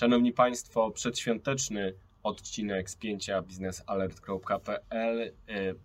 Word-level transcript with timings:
Szanowni 0.00 0.32
Państwo, 0.32 0.90
przedświąteczny 0.90 1.94
odcinek 2.22 2.90
spięcia 2.90 3.42
biznesalert.pl 3.42 5.20
e, 5.20 5.32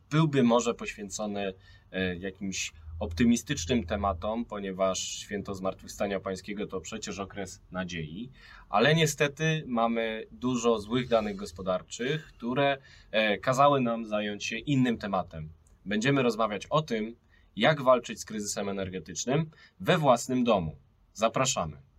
byłby 0.09 0.43
może 0.43 0.73
poświęcony 0.73 1.53
e, 1.91 2.15
jakimś 2.15 2.73
optymistycznym 2.99 3.86
tematom, 3.86 4.46
ponieważ 4.46 4.99
święto 4.99 5.55
Zmartwychwstania 5.55 6.20
Pańskiego 6.20 6.67
to 6.67 6.81
przecież 6.81 7.20
okres 7.20 7.62
nadziei, 7.71 8.31
ale 8.70 8.96
niestety 8.96 9.63
mamy 9.67 10.28
dużo 10.32 10.79
złych 10.79 11.08
danych 11.08 11.36
gospodarczych, 11.36 12.28
które 12.28 12.78
e, 13.12 13.38
kazały 13.38 13.82
nam 13.82 14.06
zająć 14.06 14.46
się 14.46 14.58
innym 14.58 14.97
tematem. 14.97 15.50
Będziemy 15.86 16.23
rozmawiać 16.23 16.66
o 16.66 16.82
tym, 16.82 17.16
jak 17.55 17.82
walczyć 17.82 18.20
z 18.20 18.26
kryzysem 18.26 18.70
energetycznym 18.70 19.50
we 19.80 19.98
własnym 19.98 20.44
domu. 20.44 20.77
Zapraszamy. 21.13 21.95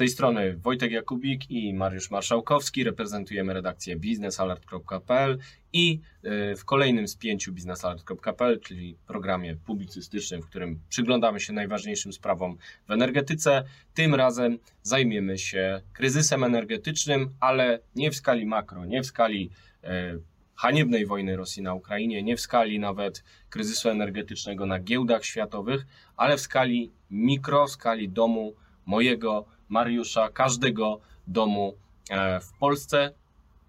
Tej 0.00 0.08
strony 0.08 0.56
Wojtek 0.56 0.92
Jakubik 0.92 1.50
i 1.50 1.74
Mariusz 1.74 2.10
Marszałkowski. 2.10 2.84
Reprezentujemy 2.84 3.54
redakcję 3.54 3.96
biznesalert.pl 3.96 5.38
i 5.72 6.00
e, 6.22 6.56
w 6.56 6.64
kolejnym 6.64 7.08
spięciu 7.08 7.52
biznesalert.pl, 7.52 8.60
czyli 8.60 8.96
programie 9.06 9.56
publicystycznym, 9.56 10.42
w 10.42 10.46
którym 10.46 10.80
przyglądamy 10.88 11.40
się 11.40 11.52
najważniejszym 11.52 12.12
sprawom 12.12 12.56
w 12.88 12.90
energetyce, 12.90 13.64
tym 13.94 14.14
razem 14.14 14.58
zajmiemy 14.82 15.38
się 15.38 15.80
kryzysem 15.92 16.44
energetycznym, 16.44 17.34
ale 17.40 17.80
nie 17.96 18.10
w 18.10 18.16
skali 18.16 18.46
makro, 18.46 18.84
nie 18.84 19.02
w 19.02 19.06
skali 19.06 19.50
e, 19.84 20.18
haniebnej 20.56 21.06
wojny 21.06 21.36
Rosji 21.36 21.62
na 21.62 21.74
Ukrainie, 21.74 22.22
nie 22.22 22.36
w 22.36 22.40
skali 22.40 22.78
nawet 22.78 23.24
kryzysu 23.50 23.88
energetycznego 23.88 24.66
na 24.66 24.78
giełdach 24.78 25.24
światowych, 25.24 25.86
ale 26.16 26.36
w 26.36 26.40
skali 26.40 26.92
mikro, 27.10 27.66
w 27.66 27.70
skali 27.70 28.08
domu 28.08 28.54
mojego 28.86 29.59
Mariusza, 29.70 30.28
każdego 30.28 31.00
domu 31.26 31.74
e, 32.10 32.40
w 32.40 32.52
Polsce. 32.52 33.12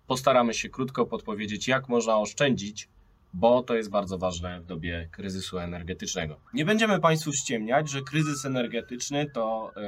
Postaramy 0.08 0.54
się 0.54 0.70
krótko 0.70 1.06
podpowiedzieć, 1.06 1.68
jak 1.68 1.90
można 1.90 2.18
oszczędzić, 2.18 2.90
bo 3.34 3.64
to 3.64 3.76
jest 3.76 3.90
bardzo 3.90 4.18
ważne 4.18 4.62
w 4.62 4.66
dobie 4.66 5.10
kryzysu 5.12 5.60
energetycznego. 5.60 6.40
Nie 6.54 6.66
będziemy 6.66 7.00
Państwu 7.00 7.34
ściemniać, 7.34 7.90
że 7.90 8.02
kryzys 8.02 8.46
energetyczny 8.46 9.30
to 9.34 9.72
e, 9.76 9.82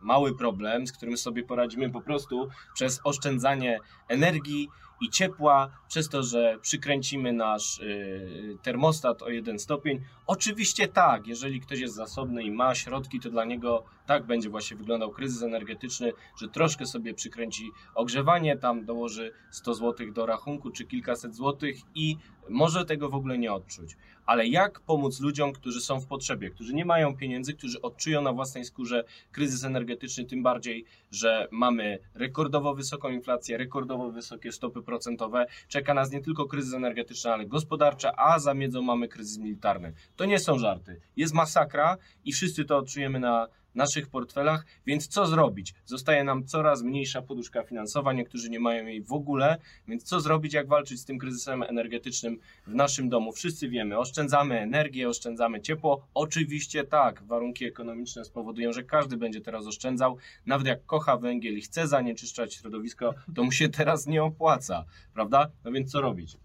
mały 0.00 0.36
problem, 0.36 0.86
z 0.86 0.92
którym 0.92 1.16
sobie 1.16 1.42
poradzimy 1.42 1.90
po 1.90 2.00
prostu 2.00 2.48
przez 2.74 3.00
oszczędzanie 3.04 3.78
energii 4.08 4.68
i 5.00 5.10
ciepła, 5.10 5.70
przez 5.88 6.08
to, 6.08 6.22
że 6.22 6.58
przykręcimy 6.62 7.32
nasz 7.32 7.78
y, 7.78 8.58
termostat 8.62 9.22
o 9.22 9.28
jeden 9.28 9.58
stopień. 9.58 10.00
Oczywiście 10.26 10.88
tak, 10.88 11.26
jeżeli 11.26 11.60
ktoś 11.60 11.78
jest 11.78 11.94
zasobny 11.94 12.42
i 12.42 12.50
ma 12.50 12.74
środki, 12.74 13.20
to 13.20 13.30
dla 13.30 13.44
niego 13.44 13.84
tak 14.06 14.26
będzie 14.26 14.50
właśnie 14.50 14.76
wyglądał 14.76 15.10
kryzys 15.10 15.42
energetyczny, 15.42 16.12
że 16.36 16.48
troszkę 16.48 16.86
sobie 16.86 17.14
przykręci 17.14 17.70
ogrzewanie, 17.94 18.56
tam 18.56 18.84
dołoży 18.84 19.32
100 19.50 19.74
zł 19.74 20.12
do 20.12 20.26
rachunku 20.26 20.70
czy 20.70 20.84
kilkaset 20.84 21.34
złotych 21.34 21.76
i 21.94 22.16
może 22.48 22.84
tego 22.84 23.08
w 23.08 23.14
ogóle 23.14 23.38
nie 23.38 23.52
odczuć. 23.52 23.96
Ale 24.26 24.46
jak 24.46 24.80
pomóc 24.80 25.20
ludziom, 25.20 25.52
którzy 25.52 25.80
są 25.80 26.00
w 26.00 26.06
potrzebie, 26.06 26.50
którzy 26.50 26.74
nie 26.74 26.84
mają 26.84 27.16
pieniędzy, 27.16 27.54
którzy 27.54 27.82
odczują 27.82 28.22
na 28.22 28.32
własnej 28.32 28.64
skórze 28.64 29.04
kryzys 29.32 29.64
energetyczny, 29.64 30.24
tym 30.24 30.42
bardziej, 30.42 30.84
że 31.10 31.48
mamy 31.50 31.98
rekordowo 32.14 32.74
wysoką 32.74 33.08
inflację, 33.08 33.58
rekordowo 33.58 34.10
wysokie 34.10 34.52
stopy 34.52 34.82
procentowe. 34.82 35.46
Czeka 35.68 35.94
nas 35.94 36.10
nie 36.10 36.20
tylko 36.20 36.46
kryzys 36.46 36.74
energetyczny, 36.74 37.32
ale 37.32 37.46
gospodarczy, 37.46 38.08
a 38.16 38.38
za 38.38 38.54
miedzą 38.54 38.82
mamy 38.82 39.08
kryzys 39.08 39.38
militarny. 39.38 39.92
To 40.16 40.24
nie 40.24 40.38
są 40.38 40.58
żarty. 40.58 41.00
Jest 41.16 41.34
masakra 41.34 41.96
i 42.24 42.32
wszyscy 42.32 42.64
to 42.64 42.76
odczujemy 42.76 43.20
na 43.20 43.48
naszych 43.76 44.08
portfelach, 44.08 44.66
więc 44.86 45.08
co 45.08 45.26
zrobić? 45.26 45.74
Zostaje 45.84 46.24
nam 46.24 46.46
coraz 46.46 46.82
mniejsza 46.82 47.22
poduszka 47.22 47.62
finansowa, 47.62 48.12
niektórzy 48.12 48.50
nie 48.50 48.60
mają 48.60 48.86
jej 48.86 49.02
w 49.02 49.12
ogóle, 49.12 49.58
więc 49.88 50.02
co 50.02 50.20
zrobić, 50.20 50.54
jak 50.54 50.68
walczyć 50.68 51.00
z 51.00 51.04
tym 51.04 51.18
kryzysem 51.18 51.62
energetycznym 51.62 52.38
w 52.66 52.74
naszym 52.74 53.08
domu? 53.08 53.32
Wszyscy 53.32 53.68
wiemy, 53.68 53.98
oszczędzamy 53.98 54.60
energię, 54.60 55.08
oszczędzamy 55.08 55.60
ciepło. 55.60 56.06
Oczywiście 56.14 56.84
tak, 56.84 57.22
warunki 57.22 57.64
ekonomiczne 57.64 58.24
spowodują, 58.24 58.72
że 58.72 58.82
każdy 58.82 59.16
będzie 59.16 59.40
teraz 59.40 59.66
oszczędzał, 59.66 60.16
nawet 60.46 60.66
jak 60.66 60.86
kocha 60.86 61.16
węgiel 61.16 61.58
i 61.58 61.60
chce 61.60 61.88
zanieczyszczać 61.88 62.54
środowisko, 62.54 63.14
to 63.34 63.44
mu 63.44 63.52
się 63.52 63.68
teraz 63.68 64.06
nie 64.06 64.22
opłaca, 64.22 64.84
prawda? 65.14 65.50
No 65.64 65.72
więc 65.72 65.90
co 65.92 66.00
robić? 66.00 66.36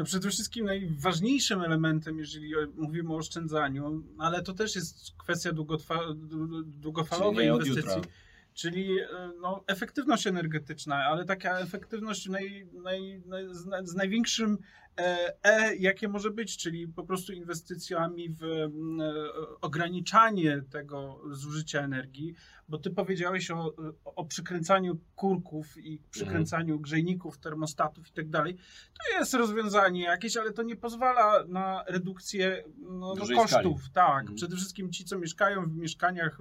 No 0.00 0.04
przede 0.04 0.30
wszystkim 0.30 0.66
najważniejszym 0.66 1.62
elementem, 1.62 2.18
jeżeli 2.18 2.52
mówimy 2.76 3.12
o 3.12 3.16
oszczędzaniu, 3.16 4.02
ale 4.18 4.42
to 4.42 4.52
też 4.52 4.76
jest 4.76 5.16
kwestia 5.18 5.50
długofalowej 6.64 7.48
inwestycji, 7.48 8.02
czyli 8.54 9.00
e, 9.00 9.06
no, 9.40 9.64
efektywność 9.66 10.26
energetyczna, 10.26 10.96
ale 10.96 11.24
taka 11.24 11.58
efektywność 11.58 12.28
naj, 12.28 12.66
naj, 12.72 13.22
naj, 13.26 13.44
z 13.82 13.94
największym 13.94 14.58
E, 14.98 15.34
e, 15.42 15.76
jakie 15.76 16.08
może 16.08 16.30
być, 16.30 16.56
czyli 16.56 16.88
po 16.88 17.04
prostu 17.04 17.32
inwestycjami 17.32 18.30
w 18.30 18.44
e, 18.44 18.70
ograniczanie 19.60 20.62
tego 20.70 21.20
zużycia 21.30 21.80
energii, 21.80 22.34
bo 22.68 22.78
ty 22.78 22.90
powiedziałeś 22.90 23.50
o, 23.50 23.74
o 24.04 24.24
przykręcaniu 24.24 24.98
kurków 25.16 25.78
i 25.78 26.02
przykręcaniu 26.10 26.64
mhm. 26.64 26.82
grzejników, 26.82 27.38
termostatów 27.38 28.08
i 28.08 28.12
tak 28.12 28.28
dalej. 28.28 28.56
To 28.98 29.18
jest 29.18 29.34
rozwiązanie 29.34 30.02
jakieś, 30.02 30.36
ale 30.36 30.52
to 30.52 30.62
nie 30.62 30.76
pozwala 30.76 31.44
na 31.48 31.84
redukcję 31.88 32.64
no, 32.78 33.14
no 33.14 33.36
kosztów. 33.36 33.80
Skali. 33.80 33.94
Tak, 33.94 34.20
mhm. 34.20 34.36
przede 34.36 34.56
wszystkim 34.56 34.92
ci, 34.92 35.04
co 35.04 35.18
mieszkają 35.18 35.62
w 35.62 35.76
mieszkaniach 35.76 36.38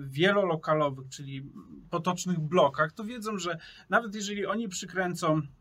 wielolokalowych, 0.00 1.08
czyli 1.08 1.52
potocznych 1.90 2.40
blokach, 2.40 2.92
to 2.92 3.04
wiedzą, 3.04 3.38
że 3.38 3.58
nawet 3.88 4.14
jeżeli 4.14 4.46
oni 4.46 4.68
przykręcą 4.68 5.42
E, 5.42 5.57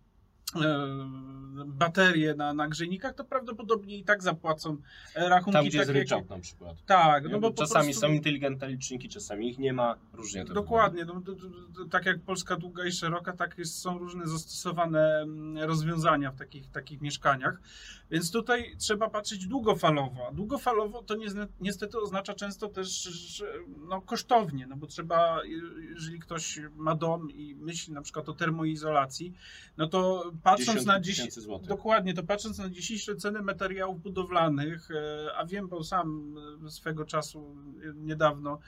baterie 1.66 2.35
na, 2.35 2.53
na 2.53 2.68
grzejnikach, 2.68 3.16
to 3.16 3.24
prawdopodobnie 3.24 3.97
i 3.97 4.03
tak 4.03 4.24
zapłacą 4.24 4.78
e, 5.16 5.30
rachunki. 5.30 5.53
Tam, 5.53 5.66
gdzie 5.66 5.78
tak, 5.78 5.88
jest 5.88 6.00
ryczałt 6.00 6.30
na 6.30 6.40
przykład. 6.40 6.85
Tak. 6.85 7.24
No 7.31 7.40
bo 7.40 7.52
czasami 7.52 7.85
prostu... 7.85 8.02
są 8.02 8.13
inteligentne 8.13 8.68
liczniki, 8.68 9.09
czasami 9.09 9.50
ich 9.50 9.57
nie 9.57 9.74
ma, 9.74 9.96
różnie 10.13 10.46
to 10.46 10.53
Dokładnie. 10.53 11.06
No, 11.06 11.22
to, 11.22 11.34
to, 11.34 11.47
to, 11.75 11.86
tak 11.86 12.06
jak 12.06 12.22
Polska 12.22 12.56
długa 12.56 12.86
i 12.86 12.91
szeroka, 12.91 13.34
tak 13.34 13.57
jest, 13.57 13.80
są 13.80 13.97
różne 13.97 14.28
zastosowane 14.28 15.19
mm, 15.22 15.57
rozwiązania 15.57 16.31
w 16.31 16.36
takich, 16.36 16.72
takich 16.72 17.02
mieszkaniach. 17.02 17.62
Więc 18.12 18.31
tutaj 18.31 18.75
trzeba 18.78 19.09
patrzeć 19.09 19.47
długofalowo. 19.47 20.28
A 20.28 20.31
długofalowo 20.31 21.03
to 21.03 21.16
niestety 21.62 22.00
oznacza 22.00 22.34
często 22.34 22.68
też 22.68 23.03
że, 23.03 23.53
no, 23.90 24.02
kosztownie, 24.02 24.68
no 24.68 24.75
bo 24.75 24.88
trzeba, 24.88 25.41
jeżeli 25.90 26.19
ktoś 26.19 26.59
ma 26.75 26.96
dom 26.96 27.31
i 27.31 27.56
myśli 27.56 27.94
na 27.94 28.02
przykład 28.02 28.30
o 28.30 28.34
termoizolacji, 28.34 29.34
no 29.78 29.88
to 29.88 30.31
patrząc 30.44 30.86
na 30.86 31.00
dziś, 31.00 31.22
dokładnie, 31.68 32.14
to 32.14 32.24
patrząc 32.24 32.58
na 32.58 32.70
dzisiejsze 32.70 33.16
ceny 33.16 33.42
materiałów 33.42 34.02
budowlanych, 34.02 34.92
e, 34.92 35.36
a 35.36 35.46
wiem, 35.46 35.68
bo 35.68 35.84
sam 35.84 36.36
e, 36.66 36.70
swego 36.70 37.06
czasu 37.06 37.56
e, 37.84 37.94
niedawno 37.96 38.59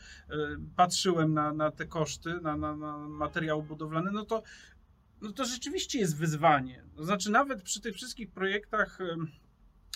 patrzyłem 0.76 1.34
na, 1.34 1.54
na 1.54 1.72
te 1.72 1.86
koszty, 1.86 2.42
na, 2.42 2.58
na, 2.58 2.76
na 2.76 2.98
materiał 2.98 3.64
budowlany, 3.64 4.12
no 4.12 4.26
to, 4.26 4.44
no 5.22 5.32
to 5.32 5.46
rzeczywiście 5.46 6.00
jest 6.00 6.18
wyzwanie. 6.18 6.84
To 6.96 7.04
znaczy, 7.04 7.32
nawet 7.32 7.64
przy 7.64 7.82
tych 7.82 7.96
wszystkich 7.96 8.32
projektach, 8.32 9.00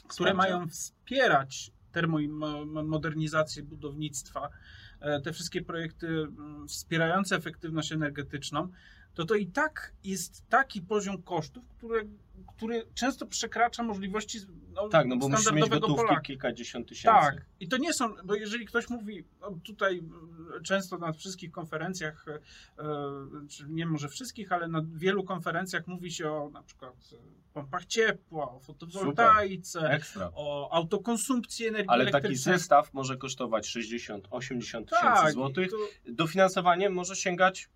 które 0.07 0.33
mają 0.33 0.67
wspierać 0.67 1.71
termomodernizację 1.91 3.63
budownictwa, 3.63 4.49
te 5.23 5.33
wszystkie 5.33 5.61
projekty 5.61 6.27
wspierające 6.67 7.35
efektywność 7.35 7.91
energetyczną, 7.91 8.69
to 9.13 9.25
to 9.25 9.35
i 9.35 9.47
tak 9.47 9.93
jest 10.03 10.49
taki 10.49 10.81
poziom 10.81 11.23
kosztów, 11.23 11.63
które, 11.77 12.01
który 12.55 12.85
często 12.93 13.25
przekracza 13.25 13.83
możliwości 13.83 14.39
no, 14.73 14.89
Tak, 14.89 15.07
no 15.07 15.17
bo 15.17 15.29
musisz 15.29 15.51
mieć 15.51 15.69
gotówki 15.69 15.95
Polaka. 15.95 16.21
kilkadziesiąt 16.21 16.89
tysięcy. 16.89 17.19
Tak, 17.19 17.45
i 17.59 17.67
to 17.67 17.77
nie 17.77 17.93
są, 17.93 18.15
bo 18.23 18.35
jeżeli 18.35 18.65
ktoś 18.65 18.89
mówi, 18.89 19.23
no 19.41 19.59
tutaj 19.63 20.03
często 20.63 20.97
na 20.97 21.13
wszystkich 21.13 21.51
konferencjach, 21.51 22.25
e, 22.27 22.39
czy 23.49 23.65
nie 23.69 23.85
może 23.85 24.09
wszystkich, 24.09 24.51
ale 24.51 24.67
na 24.67 24.81
wielu 24.93 25.23
konferencjach 25.23 25.87
mówi 25.87 26.11
się 26.11 26.31
o 26.31 26.49
na 26.49 26.63
przykład 26.63 26.93
pompach 27.53 27.85
ciepła, 27.85 28.51
o 28.51 28.59
fotowoltaice, 28.59 29.99
o 30.35 30.71
autokonsumpcji 30.71 31.67
energii 31.67 31.89
Ale 31.89 32.11
taki 32.11 32.35
zestaw 32.35 32.93
może 32.93 33.17
kosztować 33.17 33.67
60-80 33.67 34.19
tysięcy 34.59 34.89
tak, 34.89 35.33
złotych. 35.33 35.71
To... 35.71 35.77
Dofinansowanie 36.07 36.89
może 36.89 37.15
sięgać 37.15 37.69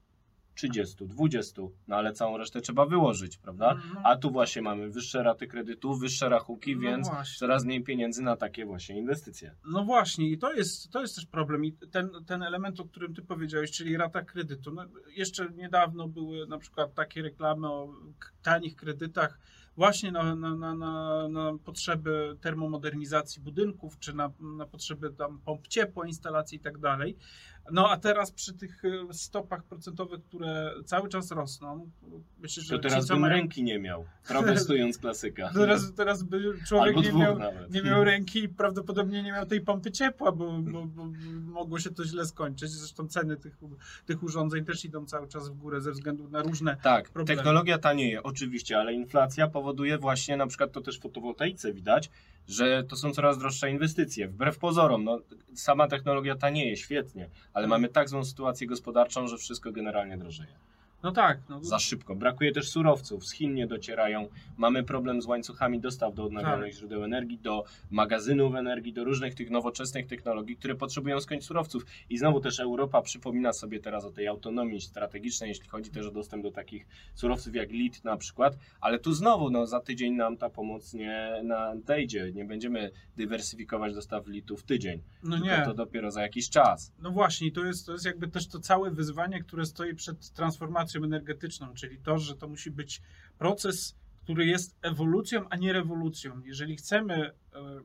30, 0.58 1.08
20, 1.08 1.62
no 1.88 1.96
ale 1.96 2.14
całą 2.14 2.38
resztę 2.38 2.62
trzeba 2.62 2.86
wyłożyć, 2.86 3.38
prawda? 3.38 3.82
No, 3.94 4.02
A 4.04 4.16
tu 4.16 4.32
właśnie 4.32 4.62
mamy 4.62 4.90
wyższe 4.90 5.24
raty 5.24 5.48
kredytu, 5.48 5.96
wyższe 5.96 6.30
rachunki, 6.30 6.76
no 6.76 6.82
więc 6.82 7.08
właśnie. 7.08 7.40
coraz 7.40 7.66
mniej 7.66 7.84
pieniędzy 7.84 8.22
na 8.22 8.36
takie 8.36 8.66
właśnie 8.66 8.98
inwestycje. 8.98 9.56
No 9.66 9.84
właśnie, 9.84 10.30
i 10.30 10.38
to 10.38 10.54
jest, 10.54 10.92
to 10.92 11.02
jest 11.02 11.16
też 11.16 11.26
problem. 11.26 11.66
I 11.66 11.74
ten, 11.74 12.10
ten 12.28 12.44
element, 12.44 12.80
o 12.80 12.86
którym 12.86 13.14
ty 13.14 13.22
powiedziałeś, 13.22 13.72
czyli 13.72 13.98
rata 13.98 14.22
kredytu. 14.22 14.72
No, 14.72 14.86
jeszcze 15.16 15.50
niedawno 15.50 16.08
były 16.08 16.48
na 16.48 16.58
przykład 16.58 16.94
takie 16.94 17.22
reklamy 17.22 17.68
o 17.68 17.94
tanich 18.44 18.76
kredytach 18.76 19.40
właśnie 19.78 20.12
na, 20.12 20.36
na, 20.36 20.56
na, 20.56 20.76
na, 20.76 21.28
na 21.30 21.58
potrzeby 21.66 22.38
termomodernizacji 22.42 23.42
budynków, 23.42 24.00
czy 24.00 24.14
na, 24.14 24.32
na 24.58 24.66
potrzeby 24.66 25.14
tam 25.14 25.40
pomp 25.46 25.68
ciepła, 25.68 26.08
instalacji 26.08 26.58
i 26.58 26.62
tak 26.62 26.78
dalej. 26.78 27.18
No 27.72 27.90
a 27.90 27.98
teraz 27.98 28.32
przy 28.32 28.54
tych 28.54 28.86
e, 28.86 29.14
stopach 29.14 29.64
procentowych, 29.64 30.24
które 30.24 30.72
cały 30.86 31.10
czas 31.10 31.32
rosną, 31.32 31.90
myślę, 32.40 32.64
że 32.64 32.76
To 32.76 32.82
teraz 32.90 33.08
bym 33.08 33.20
mają, 33.20 33.34
ręki 33.34 33.64
nie 33.64 33.80
miał, 33.80 34.06
protestując 34.28 34.98
klasyka. 35.08 35.52
teraz, 35.54 35.94
teraz 35.94 36.24
by 36.24 36.54
człowiek 36.68 36.96
nie 36.96 37.14
miał, 37.14 37.40
nawet. 37.40 37.72
nie 37.72 37.82
miał 37.82 38.04
ręki 38.04 38.44
i 38.44 38.50
prawdopodobnie 38.50 39.24
nie 39.24 39.32
miał 39.32 39.46
tej 39.46 39.62
pompy 39.62 39.92
ciepła, 39.92 40.32
bo, 40.32 40.52
bo, 40.52 40.86
bo 40.86 41.06
mogło 41.42 41.80
się 41.80 41.90
to 41.90 42.06
źle 42.06 42.26
skończyć. 42.26 42.70
Zresztą 42.72 43.08
ceny 43.08 43.38
tych, 43.38 43.58
tych 44.06 44.24
urządzeń 44.24 44.66
też 44.66 44.86
idą 44.86 45.06
cały 45.06 45.28
czas 45.28 45.50
w 45.50 45.54
górę 45.54 45.82
ze 45.82 45.92
względu 45.92 46.30
na 46.30 46.42
różne. 46.42 46.78
Tak, 46.84 47.10
problemy. 47.10 47.38
technologia 47.38 47.78
tanieje, 47.78 48.24
oczywiście, 48.24 48.78
ale 48.80 48.94
inflacja 48.94 49.48
powoduje 49.48 49.98
właśnie, 49.98 50.38
na 50.38 50.48
przykład 50.48 50.72
to 50.72 50.82
też 50.82 50.98
w 50.98 51.02
fotowoltaice 51.02 51.74
widać, 51.74 52.10
że 52.48 52.84
to 52.84 52.96
są 52.96 53.12
coraz 53.12 53.38
droższe 53.38 53.72
inwestycje. 53.72 54.28
Wbrew 54.28 54.58
pozorom, 54.60 55.04
no, 55.04 55.20
sama 55.54 55.88
technologia 55.88 56.36
tanieje, 56.36 56.78
świetnie, 56.78 57.30
ale 57.54 57.68
mamy 57.68 57.90
tak 57.90 58.10
złą 58.10 58.26
sytuację 58.26 58.68
gospodarczą, 58.68 59.28
że 59.28 59.38
wszystko 59.38 59.72
generalnie 59.72 60.18
drożeje. 60.18 60.60
No 61.04 61.12
tak, 61.12 61.40
no, 61.50 61.64
Za 61.64 61.80
szybko. 61.80 62.16
Brakuje 62.16 62.52
też 62.52 62.70
surowców, 62.70 63.26
z 63.26 63.32
Chin 63.32 63.54
nie 63.54 63.68
docierają. 63.68 64.28
Mamy 64.58 64.84
problem 64.84 65.22
z 65.22 65.26
łańcuchami 65.26 65.80
dostaw 65.80 66.16
do 66.16 66.24
odnawialnych 66.24 66.72
Tak. 66.72 66.80
źródeł 66.80 67.04
energii, 67.04 67.38
do 67.38 67.64
magazynów 67.92 68.56
energii, 68.56 68.94
do 68.94 69.04
różnych 69.04 69.36
tych 69.36 69.50
nowoczesnych 69.50 70.08
technologii, 70.08 70.56
które 70.56 70.76
potrzebują 70.76 71.22
skądś 71.22 71.46
surowców. 71.46 71.86
I 72.10 72.18
znowu 72.18 72.40
też 72.40 72.60
Europa 72.60 73.02
przypomina 73.02 73.54
sobie 73.54 73.80
teraz 73.80 74.06
o 74.06 74.12
tej 74.12 74.28
autonomii 74.28 74.82
strategicznej, 74.82 75.50
jeśli 75.50 75.68
chodzi 75.70 75.92
też 75.92 76.06
o 76.06 76.12
dostęp 76.12 76.44
do 76.44 76.52
takich 76.52 76.88
surowców 77.16 77.56
jak 77.56 77.72
lit 77.72 78.04
na 78.04 78.18
przykład, 78.18 78.58
ale 78.82 79.00
tu 79.00 79.14
znowu 79.14 79.50
no, 79.50 79.68
za 79.68 79.80
tydzień 79.80 80.14
nam 80.14 80.38
ta 80.38 80.50
pomoc 80.50 80.94
nie 80.94 81.42
nadejdzie. 81.44 82.32
Nie 82.34 82.46
będziemy 82.46 82.92
dywersyfikować 83.18 83.94
dostaw 83.94 84.28
litu 84.28 84.58
w 84.58 84.64
tydzień. 84.64 85.02
no 85.24 85.38
tylko 85.38 85.58
nie. 85.58 85.66
to 85.66 85.74
dopiero 85.74 86.12
za 86.12 86.22
jakiś 86.22 86.50
czas. 86.50 86.92
No 87.02 87.12
właśnie, 87.12 87.52
to 87.52 87.66
jest, 87.66 87.86
to 87.86 87.92
jest 87.92 88.06
jakby 88.06 88.28
też 88.28 88.48
to 88.48 88.60
całe 88.60 88.92
wyzwanie, 88.92 89.44
które 89.44 89.66
stoi 89.66 89.96
przed 89.96 90.30
transformacją 90.30 90.87
energetyczną, 90.96 91.74
czyli 91.74 91.98
to, 91.98 92.18
że 92.18 92.36
to 92.36 92.48
musi 92.48 92.72
być 92.72 93.02
proces, 93.38 93.96
który 94.24 94.46
jest 94.46 94.78
ewolucją, 94.82 95.50
a 95.50 95.56
nie 95.56 95.74
rewolucją. 95.74 96.42
Jeżeli 96.46 96.76
chcemy 96.76 97.16
e, 97.16 97.32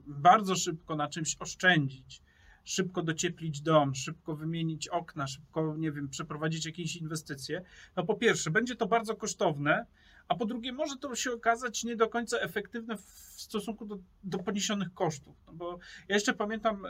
bardzo 0.07 0.57
szybko 0.57 0.97
na 0.97 1.09
czymś 1.09 1.37
oszczędzić, 1.41 2.23
szybko 2.65 3.03
docieplić 3.03 3.61
dom, 3.61 3.95
szybko 3.95 4.37
wymienić 4.37 4.89
okna, 4.89 5.27
szybko, 5.27 5.77
nie 5.77 5.93
wiem, 5.93 6.09
przeprowadzić 6.09 6.67
jakieś 6.67 6.97
inwestycje, 6.97 7.63
no 7.97 8.05
po 8.05 8.15
pierwsze, 8.15 8.51
będzie 8.51 8.77
to 8.77 8.87
bardzo 8.87 9.17
kosztowne, 9.17 9.87
a 10.29 10.35
po 10.35 10.47
drugie, 10.47 10.73
może 10.73 10.97
to 10.97 11.15
się 11.17 11.33
okazać 11.33 11.85
nie 11.85 11.97
do 11.97 12.09
końca 12.09 12.39
efektywne 12.39 12.97
w 12.97 13.01
stosunku 13.37 13.87
do, 13.87 13.99
do 14.25 14.39
poniesionych 14.39 14.95
kosztów. 14.95 15.37
No 15.47 15.53
bo 15.53 15.79
ja 16.09 16.15
jeszcze 16.15 16.35
pamiętam, 16.35 16.87
y, 16.87 16.89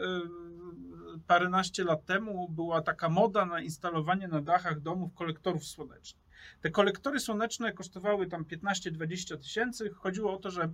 paręnaście 1.27 1.85
lat 1.85 2.05
temu 2.05 2.49
była 2.49 2.83
taka 2.83 3.09
moda 3.09 3.47
na 3.47 3.61
instalowanie 3.61 4.29
na 4.29 4.41
dachach 4.41 4.81
domów 4.81 5.15
kolektorów 5.15 5.65
słonecznych. 5.67 6.23
Te 6.61 6.71
kolektory 6.71 7.21
słoneczne 7.21 7.73
kosztowały 7.73 8.27
tam 8.27 8.45
15-20 8.45 9.39
tysięcy. 9.39 9.91
Chodziło 9.91 10.33
o 10.35 10.37
to, 10.37 10.51
że 10.51 10.73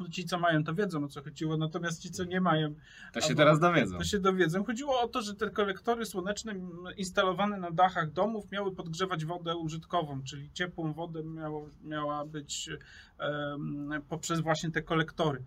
no 0.00 0.08
ci, 0.08 0.24
co 0.24 0.38
mają, 0.38 0.64
to 0.64 0.74
wiedzą 0.74 1.04
o 1.04 1.08
co 1.08 1.22
chodziło, 1.22 1.56
natomiast 1.56 2.02
ci, 2.02 2.10
co 2.10 2.24
nie 2.24 2.40
mają, 2.40 2.74
To 3.12 3.20
się 3.20 3.34
teraz 3.34 3.60
dowiedzą. 3.60 3.98
to 3.98 4.04
się 4.04 4.18
dowiedzą. 4.18 4.64
Chodziło 4.64 5.00
o 5.00 5.08
to, 5.08 5.22
że 5.22 5.34
te 5.34 5.50
kolektory 5.50 6.06
słoneczne 6.06 6.54
instalowane 6.96 7.56
na 7.56 7.70
dachach 7.70 8.12
domów 8.12 8.50
miały 8.50 8.74
podgrzewać 8.74 9.24
wodę 9.24 9.56
użytkową, 9.56 10.22
czyli 10.22 10.50
ciepłą 10.52 10.92
wodę 10.92 11.22
miało, 11.24 11.68
miała 11.84 12.26
być 12.26 12.70
em, 13.18 13.90
poprzez 14.08 14.40
właśnie 14.40 14.70
te 14.70 14.82
kolektory. 14.82 15.42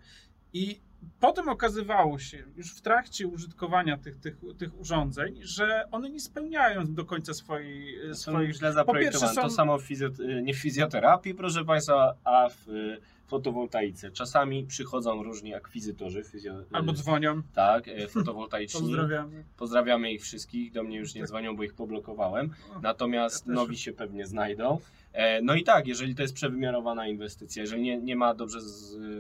I 0.54 0.82
potem 1.20 1.50
okazywało 1.50 2.20
się, 2.20 2.44
już 2.56 2.76
w 2.76 2.82
trakcie 2.82 3.28
użytkowania 3.28 3.98
tych, 3.98 4.16
tych, 4.20 4.38
tych 4.58 4.80
urządzeń, 4.80 5.40
że 5.44 5.88
one 5.92 6.10
nie 6.10 6.20
spełniają 6.20 6.94
do 6.94 7.06
końca 7.06 7.34
swojej, 7.34 7.98
Są 8.14 8.32
swojej 8.32 8.54
źle 8.54 8.74
zaprojektowane. 8.74 9.34
są- 9.34 9.42
To 9.42 9.50
samo 9.50 9.78
w 9.80 9.84
fizjo- 9.90 10.42
nie 10.44 10.54
w 10.54 10.58
fizjoterapii, 10.58 11.34
proszę 11.34 11.66
Państwa, 11.66 12.14
a 12.24 12.50
w 12.50 12.70
y, 12.70 12.98
fotowoltaice. 13.28 14.12
Czasami 14.12 14.64
przychodzą 14.66 15.24
różni 15.24 15.54
akwizytorzy 15.54 16.24
fizjo- 16.24 16.62
y, 16.62 16.66
albo 16.72 16.94
dzwonią. 16.94 17.42
tak, 17.54 17.88
y, 17.88 18.08
fotowoltaiczni. 18.08 18.80
Pozdrawiamy. 18.82 19.44
Pozdrawiamy 19.58 20.12
ich 20.12 20.22
wszystkich. 20.22 20.72
Do 20.72 20.84
mnie 20.84 20.98
już 20.98 21.16
nie 21.16 21.26
dzwonią, 21.28 21.56
bo 21.56 21.64
ich 21.64 21.74
poblokowałem. 21.74 22.50
Natomiast 22.82 23.48
Ja 23.48 23.54
nowi 23.54 23.78
się 23.78 23.94
pewnie 23.94 24.26
znajdą. 24.28 24.80
E, 25.16 25.42
No 25.42 25.56
i 25.56 25.64
tak, 25.64 25.88
jeżeli 25.88 26.16
to 26.16 26.22
jest 26.22 26.34
przewymiarowana 26.34 27.08
inwestycja, 27.08 27.62
jeżeli 27.62 27.82
nie, 27.82 27.98
nie 27.98 28.16
ma 28.16 28.34
dobrze 28.34 28.62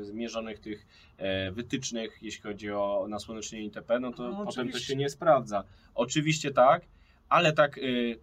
zmierzonych 0.01 0.59
tych 0.59 0.87
e, 1.17 1.51
wytycznych, 1.51 2.19
jeśli 2.21 2.41
chodzi 2.41 2.71
o 2.71 3.05
nasłonecznienie 3.09 3.65
ITP, 3.65 3.99
no 3.99 4.11
to 4.11 4.29
No, 4.29 4.45
potem 4.45 4.71
to 4.71 4.79
się 4.79 4.95
nie 4.95 5.09
sprawdza. 5.09 5.63
Oczywiście 5.95 6.51
tak, 6.51 6.81
ale 7.29 7.53
tak, 7.53 7.77
y, 7.77 8.19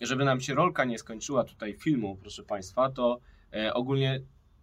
żeby 0.00 0.24
nam 0.24 0.40
się 0.40 0.54
rolka 0.54 0.84
nie 0.84 0.98
skończyła 0.98 1.44
tutaj 1.44 1.74
filmu, 1.74 2.16
proszę 2.20 2.42
Państwa, 2.42 2.90
to 2.90 3.20
e, 3.52 3.74
ogólnie 3.74 4.20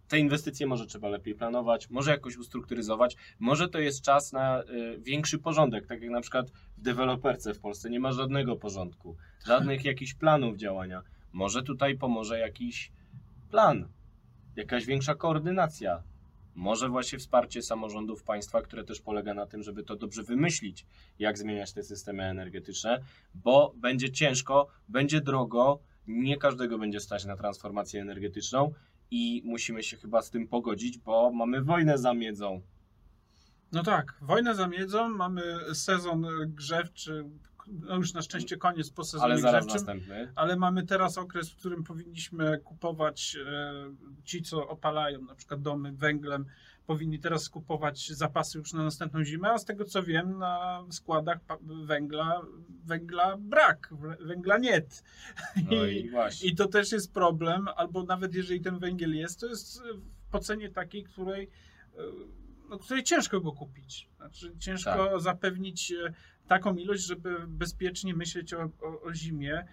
te 0.08 0.18
inwestycje 0.18 0.66
może 0.66 0.86
trzeba 0.86 1.08
lepiej 1.08 1.34
planować, 1.34 1.90
może 1.90 2.10
jakoś 2.10 2.36
ustrukturyzować, 2.36 3.16
może 3.38 3.68
to 3.68 3.78
jest 3.78 4.02
czas 4.02 4.32
na 4.32 4.62
y, 4.62 4.98
większy 4.98 5.38
porządek, 5.38 5.86
tak 5.86 6.02
jak 6.02 6.10
na 6.10 6.20
przykład 6.20 6.50
w 6.78 6.82
deweloperce 6.82 7.54
w 7.54 7.58
Polsce 7.58 7.90
nie 7.90 8.00
ma 8.00 8.12
żadnego 8.12 8.56
porządku, 8.56 9.16
żadnych 9.46 9.84
jakichś 9.92 10.14
planów 10.14 10.56
działania. 10.56 11.02
Może 11.32 11.62
tutaj 11.62 11.98
pomoże 11.98 12.38
jakiś 12.38 12.92
plan, 13.50 13.88
jakaś 14.56 14.86
większa 14.86 15.14
koordynacja. 15.14 16.02
Może 16.54 16.88
właśnie 16.88 17.18
wsparcie 17.18 17.62
samorządów 17.62 18.22
państwa, 18.22 18.62
które 18.62 18.84
też 18.84 19.00
polega 19.00 19.34
na 19.34 19.46
tym, 19.46 19.62
żeby 19.62 19.82
to 19.82 19.96
dobrze 19.96 20.22
wymyślić, 20.22 20.86
jak 21.18 21.38
zmieniać 21.38 21.72
te 21.72 21.82
systemy 21.82 22.22
energetyczne, 22.22 23.00
bo 23.34 23.74
będzie 23.76 24.12
ciężko, 24.12 24.66
będzie 24.88 25.20
drogo, 25.20 25.78
nie 26.06 26.36
każdego 26.36 26.78
będzie 26.78 27.00
stać 27.00 27.24
na 27.24 27.36
transformację 27.36 28.00
energetyczną 28.02 28.72
i 29.10 29.42
musimy 29.44 29.82
się 29.82 29.96
chyba 29.96 30.22
z 30.22 30.30
tym 30.30 30.48
pogodzić, 30.48 30.98
bo 30.98 31.32
mamy 31.32 31.62
wojnę 31.62 31.98
za 31.98 32.14
miedzą. 32.14 32.62
No 33.72 33.82
tak, 33.82 34.18
wojnę 34.22 34.54
za 34.54 34.68
miedzą, 34.68 35.08
mamy 35.08 35.42
sezon 35.74 36.26
grzewczy, 36.46 37.24
no 37.66 37.96
już 37.96 38.12
na 38.14 38.22
szczęście 38.22 38.56
koniec 38.56 38.90
po 38.90 39.04
sezonie 39.04 39.24
Ale 39.32 39.40
zaraz 39.40 39.66
grzewczym. 39.66 39.86
następny. 39.86 40.32
ale 40.34 40.56
mamy 40.56 40.86
teraz 40.86 41.18
okres, 41.18 41.50
w 41.50 41.56
którym 41.56 41.84
powinniśmy 41.84 42.58
kupować 42.64 43.36
e, 43.46 43.72
ci, 44.24 44.42
co 44.42 44.68
opalają 44.68 45.22
na 45.22 45.34
przykład 45.34 45.62
domy 45.62 45.92
węglem, 45.92 46.46
powinni 46.86 47.18
teraz 47.18 47.48
kupować 47.48 48.08
zapasy 48.12 48.58
już 48.58 48.72
na 48.72 48.82
następną 48.84 49.24
zimę, 49.24 49.50
a 49.50 49.58
z 49.58 49.64
tego 49.64 49.84
co 49.84 50.02
wiem, 50.02 50.38
na 50.38 50.84
składach 50.90 51.38
węgla, 51.84 52.42
węgla 52.84 53.36
brak, 53.38 53.88
wę- 53.92 54.26
węgla 54.26 54.58
nie. 54.58 54.82
No 55.70 55.84
i 55.84 56.10
właśnie. 56.10 56.48
I 56.50 56.54
to 56.54 56.66
też 56.68 56.92
jest 56.92 57.12
problem, 57.12 57.68
albo 57.76 58.02
nawet 58.04 58.34
jeżeli 58.34 58.60
ten 58.60 58.78
węgiel 58.78 59.14
jest, 59.16 59.40
to 59.40 59.46
jest 59.46 59.82
po 60.30 60.38
cenie 60.38 60.68
takiej, 60.70 61.04
której, 61.04 61.48
e, 61.94 61.98
no, 62.68 62.78
której 62.78 63.02
ciężko 63.02 63.40
go 63.40 63.52
kupić. 63.52 64.08
Znaczy, 64.16 64.52
ciężko 64.58 64.90
Tak. 65.12 65.20
zapewnić 65.20 65.92
e, 65.92 66.12
taką 66.48 66.76
ilość, 66.76 67.06
żeby 67.06 67.46
bezpiecznie 67.48 68.14
myśleć 68.14 68.54
o, 68.54 68.62
o, 68.62 69.02
o 69.02 69.14
zimie. 69.14 69.64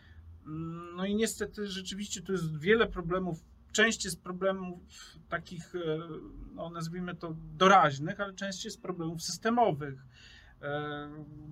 No 0.96 1.06
i 1.06 1.16
niestety 1.16 1.68
rzeczywiście 1.68 2.22
tu 2.22 2.32
jest 2.32 2.60
wiele 2.60 2.88
problemów. 2.88 3.44
Część 3.72 4.06
jest 4.06 4.24
problemów 4.24 4.80
takich, 5.30 5.76
e, 5.76 5.80
no 6.56 6.70
nazwijmy 6.70 7.16
to 7.16 7.36
doraźnych, 7.58 8.20
ale 8.20 8.34
część 8.34 8.66
jest 8.66 8.82
problemów 8.82 9.24
systemowych, 9.24 10.06
e, 10.62 11.10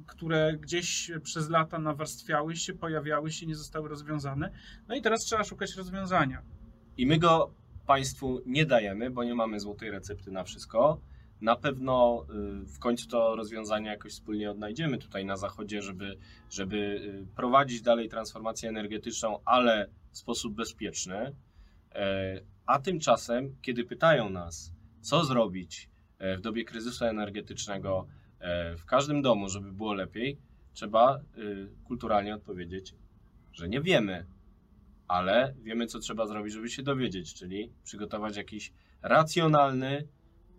które 0.07 0.57
gdzieś 0.57 1.11
przez 1.23 1.49
lata 1.49 1.79
nawarstwiały 1.79 2.55
się, 2.55 2.73
pojawiały 2.73 3.31
się, 3.31 3.45
nie 3.45 3.55
zostały 3.55 3.89
rozwiązane. 3.89 4.51
No 4.87 4.95
i 4.95 5.01
teraz 5.01 5.23
trzeba 5.23 5.43
szukać 5.43 5.75
rozwiązania. 5.75 6.41
I 6.97 7.07
my 7.07 7.17
go 7.17 7.53
Państwu 7.87 8.41
nie 8.45 8.65
dajemy, 8.65 9.09
bo 9.09 9.23
nie 9.23 9.35
mamy 9.35 9.59
złotej 9.59 9.91
recepty 9.91 10.31
na 10.31 10.43
wszystko. 10.43 11.01
Na 11.41 11.55
pewno 11.55 12.25
y, 12.63 12.65
w 12.65 12.79
końcu 12.79 13.07
to 13.07 13.35
rozwiązanie 13.35 13.89
jakoś 13.89 14.11
wspólnie 14.11 14.51
odnajdziemy 14.51 14.97
tutaj 14.97 15.25
na 15.25 15.37
Zachodzie, 15.37 15.81
żeby, 15.81 16.17
żeby 16.49 16.77
y, 16.77 17.35
prowadzić 17.35 17.81
dalej 17.81 18.09
transformację 18.09 18.69
energetyczną, 18.69 19.39
ale 19.45 19.89
w 20.11 20.17
sposób 20.17 20.53
bezpieczny. 20.53 21.35
E, 21.95 22.41
A 22.65 22.79
tymczasem, 22.79 23.55
kiedy 23.61 23.83
pytają 23.83 24.29
nas, 24.29 24.71
co 25.01 25.25
zrobić 25.25 25.89
e, 26.19 26.37
w 26.37 26.41
dobie 26.41 26.65
kryzysu 26.65 27.05
energetycznego 27.05 28.07
e, 28.39 28.75
w 28.75 28.85
każdym 28.85 29.21
domu, 29.21 29.49
żeby 29.49 29.71
było 29.71 29.93
lepiej, 29.93 30.37
trzeba 30.73 31.19
y, 31.37 31.67
kulturalnie 31.83 32.35
odpowiedzieć, 32.35 32.95
że 33.53 33.69
nie 33.69 33.81
wiemy. 33.81 34.25
ale 35.07 35.53
wiemy, 35.63 35.87
co 35.87 35.99
trzeba 35.99 36.25
zrobić, 36.27 36.53
żeby 36.53 36.69
się 36.69 36.83
dowiedzieć, 36.83 37.33
czyli 37.33 37.71
przygotować 37.83 38.37
jakiś 38.37 38.73
racjonalny, 39.01 40.07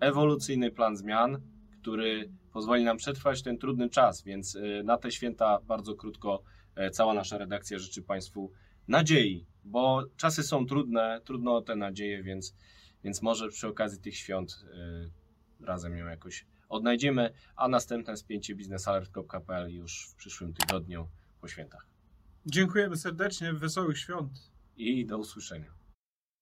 ewolucyjny 0.01 0.71
plan 0.71 0.97
zmian, 0.97 1.41
który 1.81 2.31
pozwoli 2.53 2.85
nam 2.85 2.97
przetrwać 2.97 3.43
ten 3.43 3.59
trudny 3.59 3.89
czas. 3.89 4.23
Więc 4.23 4.55
y, 4.55 4.83
na 4.85 4.97
te 4.97 5.11
święta 5.11 5.59
bardzo 5.67 5.95
krótko 5.95 6.43
e, 6.75 6.91
cała 6.91 7.15
nasza 7.15 7.39
redakcja 7.39 7.79
życzy 7.79 8.03
Państwu 8.03 8.53
nadziei, 8.89 9.47
bo 9.65 10.05
czasy 10.17 10.43
są 10.43 10.67
trudne, 10.67 11.21
trudno 11.25 11.57
o 11.57 11.63
te 11.63 11.77
nadzieje, 11.77 12.23
więc, 12.23 12.55
więc 13.05 13.23
może 13.23 13.49
przy 13.49 13.69
okazji 13.69 14.01
tych 14.01 14.17
świąt 14.17 14.65
y, 15.61 15.67
razem 15.67 15.97
ją 15.97 16.07
jakoś 16.07 16.47
odnajdziemy, 16.69 17.31
a 17.57 17.69
następne 17.69 18.17
spięcie 18.17 18.55
biznesalert.pl 18.55 19.75
już 19.75 20.09
w 20.11 20.15
przyszłym 20.15 20.55
tygodniu 20.55 21.09
po 21.41 21.49
świętach. 21.49 21.87
Dziękujemy 22.47 22.97
serdecznie, 22.97 23.53
wesołych 23.53 23.99
świąt. 23.99 24.31
I 24.77 25.07
do 25.07 25.19
usłyszenia. 25.19 25.78